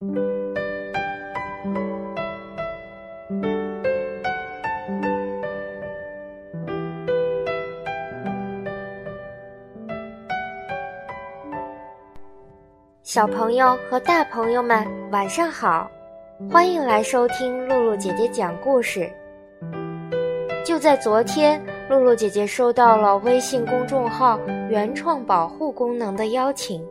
[0.00, 0.06] 小
[13.26, 15.90] 朋友和大朋友们，晚上好！
[16.50, 19.06] 欢迎来收听露露姐姐讲故事。
[20.64, 24.40] 就在昨天，露露姐姐收到了微信公众号
[24.70, 26.82] “原创保护功能”的邀请，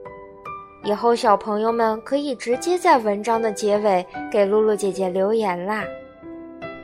[0.83, 5.83] 以后小朋友们可以直接在文章的结尾给露露姐姐留言啦。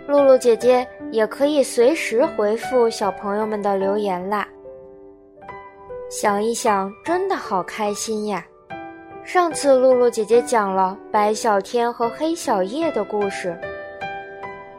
[0.07, 4.47] 露露姐姐也可以随时回复小朋友们的留言啦。
[6.09, 8.45] 想一想，真的好开心呀！
[9.23, 13.59] 上次露露姐姐讲了白小天和黑小叶的故事，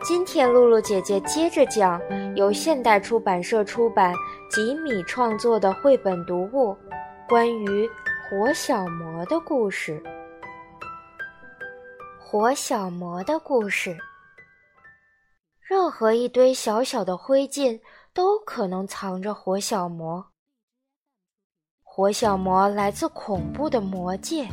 [0.04, 2.00] 今天露露姐姐接着讲
[2.36, 4.14] 由现代出版社出版、
[4.48, 6.76] 吉米创作的绘本读物，
[7.28, 7.90] 关于
[8.28, 10.02] 火小魔的故事。
[12.18, 13.96] 火小魔的故事，
[15.60, 17.80] 任何一堆小小的灰烬
[18.12, 20.26] 都可能藏着火小魔。
[21.84, 24.48] 火小魔来自恐怖的魔界，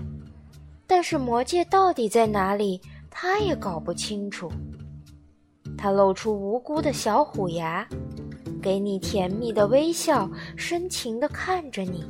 [0.86, 2.80] 但是魔界到底在哪里，
[3.10, 4.52] 他也搞不清楚。
[5.76, 7.88] 他露出无辜的小虎牙，
[8.62, 12.08] 给你甜蜜的微笑，深情地看着你。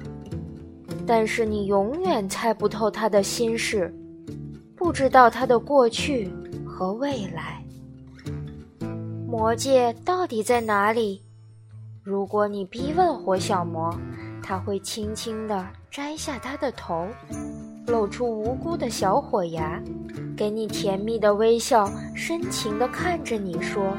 [1.05, 3.93] 但是你永远猜不透他的心事，
[4.75, 6.31] 不知道他的过去
[6.65, 7.63] 和未来。
[9.27, 11.21] 魔界到底在哪里？
[12.03, 13.93] 如果你逼问火小魔。
[14.45, 17.07] 他会轻轻地摘下他的头，
[17.87, 19.81] 露出无辜的小火牙，
[20.35, 23.95] 给你甜蜜的微笑，深情地看着你说：“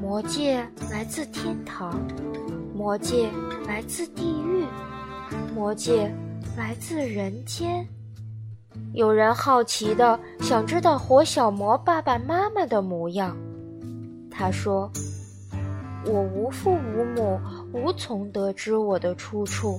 [0.00, 2.00] 魔戒来自天堂，
[2.72, 3.28] 魔戒
[3.66, 4.64] 来自地狱，
[5.54, 6.12] 魔戒
[6.56, 7.86] 来自人间。”
[8.92, 13.36] 有人好奇地想知道活小魔爸爸妈妈的模样，
[14.30, 14.90] 他说。
[16.08, 17.40] 我无父无母，
[17.72, 19.76] 无从得知我的出处。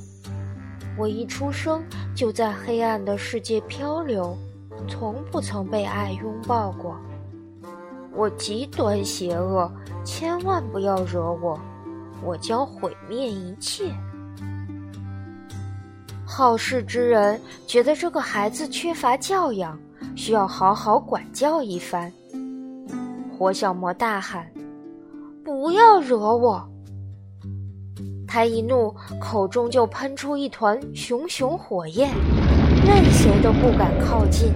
[0.98, 1.82] 我一出生
[2.14, 4.38] 就在黑暗的世界漂流，
[4.90, 7.00] 从不曾被爱拥抱过。
[8.14, 9.72] 我极端邪恶，
[10.04, 11.58] 千万不要惹我，
[12.22, 13.90] 我将毁灭一切。
[16.30, 19.80] 好事之人觉得这个孩子缺乏教养，
[20.14, 22.12] 需要好好管教一番。
[23.32, 24.46] 活小魔大喊。
[25.46, 26.70] 不要惹我！
[28.28, 32.10] 他一怒，口中就喷出一团熊熊火焰，
[32.86, 34.52] 任谁都不敢靠近。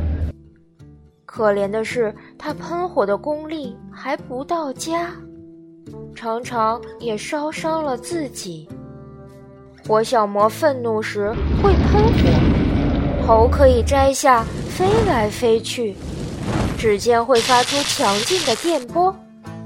[1.26, 5.10] 可怜的是，他喷火的功力还不到家，
[6.14, 8.68] 常常也烧伤了自己。
[9.92, 15.94] 火小魔愤怒时会喷火，头可以摘下，飞来飞去，
[16.78, 19.14] 指尖会发出强劲的电波。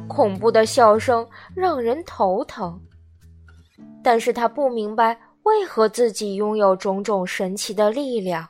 [0.07, 2.81] 恐怖的笑声让人头疼，
[4.03, 8.47] 但是他不明白为何自己拥有种种神奇的力量。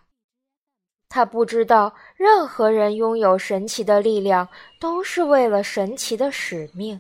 [1.10, 4.48] 他不知道，任何人拥有神奇的力量，
[4.80, 6.98] 都是为了神奇的使命。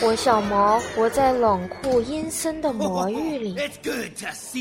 [0.00, 3.54] 火小魔活在冷酷阴森的魔域里，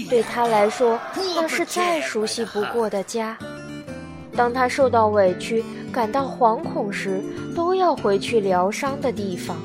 [0.10, 3.38] 对他来说，那是再熟悉不过的家。
[4.36, 5.64] 当他受到委屈、
[5.94, 7.24] 感到惶恐时，
[7.56, 9.56] 都要回去疗伤的地方。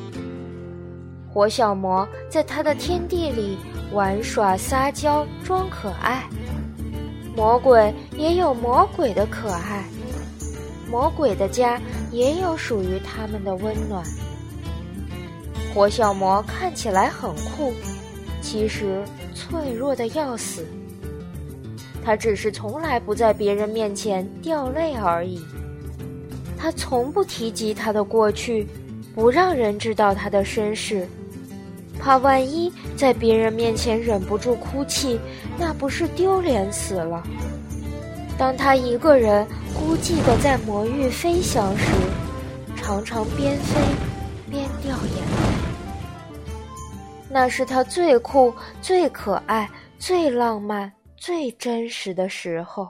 [1.29, 3.59] 活小魔在他的天地里
[3.93, 6.23] 玩耍、撒娇、装可爱。
[7.37, 9.85] 魔鬼也有魔鬼的可爱，
[10.89, 11.81] 魔鬼的家
[12.12, 14.05] 也有属于他们的温暖。
[15.75, 17.75] 活小魔看起来很酷，
[18.41, 19.03] 其实
[19.35, 20.65] 脆弱的要死。
[22.05, 25.45] 他只是从来不在别人面前掉泪而已。
[26.57, 28.69] 他从不提及他的过去，
[29.17, 31.09] 不让人知道他的身世，
[31.99, 35.19] 怕万一在别人面前忍不住哭泣，
[35.59, 37.21] 那不是丢脸死了。
[38.38, 39.44] 当他一个人
[39.75, 41.85] 孤寂地在魔域飞翔时，
[42.76, 43.81] 常常边飞
[44.50, 45.54] 边掉眼泪。
[47.35, 50.93] 那是他最酷、最可爱、最浪漫。
[51.17, 52.89] 最真实的时候，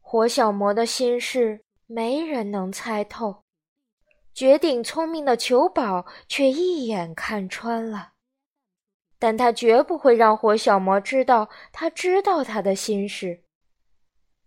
[0.00, 3.42] 火小魔的心事没人能猜透，
[4.32, 8.12] 绝顶聪明的裘宝却一眼看穿了，
[9.18, 13.42] 但他绝不会让火小魔知道他知道他的心事。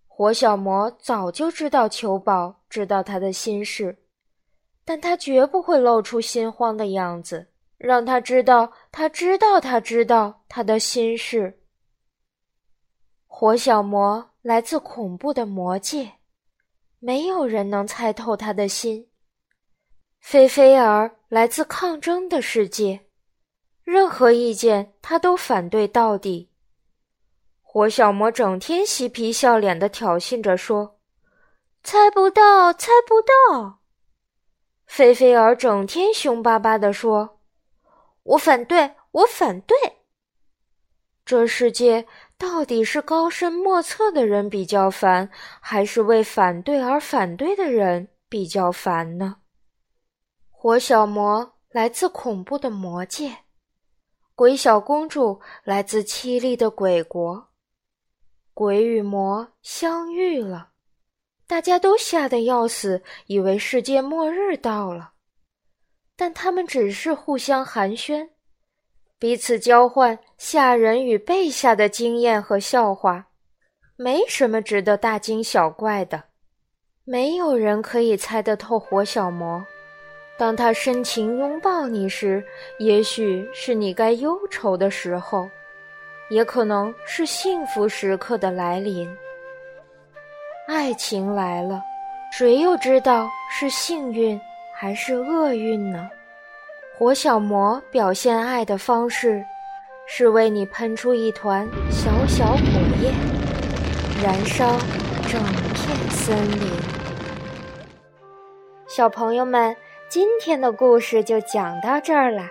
[0.08, 4.06] 火小魔早就知道裘宝知道他的心事，
[4.84, 7.53] 但他绝不会露出心慌的样子，
[7.84, 11.60] 让他知道他知道他知道他的心事。
[13.28, 16.14] 火小魔来自恐怖的魔界，
[17.00, 19.10] 没有人能猜透他的心。
[20.22, 23.02] 菲菲儿来自抗争的世界，
[23.84, 26.50] 任何意见他都反对到底。
[27.62, 31.02] 火小魔整天嬉皮笑脸的挑衅着说
[31.84, 33.82] ：“猜不到，猜不到。”
[34.88, 37.42] 菲菲儿整天凶巴巴地说
[38.24, 39.78] ：“我反对，我反对。”
[41.25, 42.06] 这世界
[42.38, 45.30] 到底是高深莫测的人比较烦，
[45.62, 49.38] 还是为反对而反对的人比较烦呢？
[50.50, 53.38] 火小魔来自恐怖的魔界，
[54.36, 57.48] 鬼小公主来自凄厉的鬼国，
[58.54, 60.72] 鬼与魔相遇了。
[61.48, 65.12] 大家都吓得要死，以为世界末日到了，
[66.15, 68.30] 但他们只是互相寒暄，
[69.18, 73.27] 彼此交换下人与被下的经验和笑话，
[73.95, 76.24] 没什么值得大惊小怪的。
[77.06, 79.65] 没有人可以猜得透火小魔，
[80.38, 82.44] 当他深情拥抱你时，
[82.80, 85.50] 也许是你该忧愁的时候，
[86.30, 89.10] 也可能是幸福时刻的来临。
[90.65, 91.81] 爱情来了，
[92.31, 94.39] 谁又知道是幸运
[94.84, 96.10] 还是厄运呢？
[97.00, 99.42] 火小魔表现爱的方式，
[100.06, 102.58] 是为你喷出一团小小火
[103.02, 103.14] 焰，
[104.22, 104.78] 燃烧
[105.30, 105.42] 整
[105.74, 106.68] 片森林。
[108.86, 109.74] 小朋友们，
[110.10, 112.44] 今天的故事就讲到这儿了。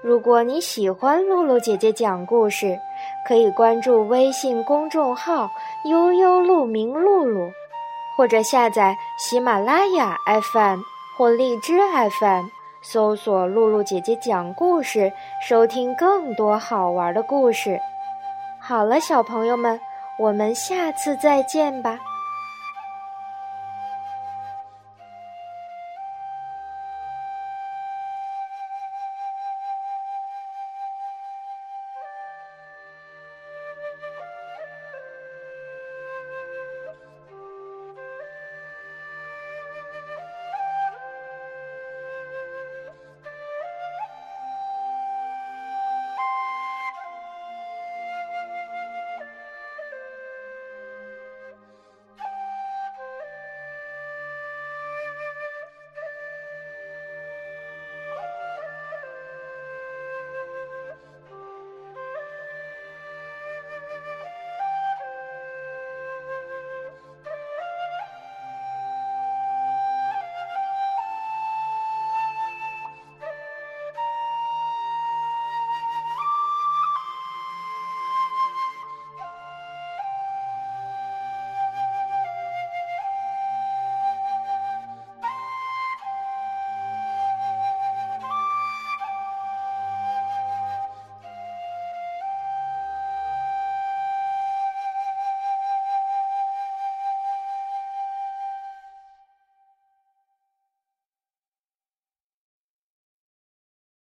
[0.00, 2.78] 如果你喜欢露露姐姐讲故事，
[3.26, 5.50] 可以关注微信公众号
[5.84, 7.52] “悠悠鹿鸣露露”，
[8.16, 10.80] 或者下载喜马拉雅 FM
[11.18, 11.72] 或荔枝
[12.20, 12.46] FM，
[12.80, 15.12] 搜索“露露姐姐讲故事”，
[15.42, 17.80] 收听更多好玩的故事。
[18.60, 19.80] 好了，小朋友们，
[20.16, 21.98] 我们下次再见吧。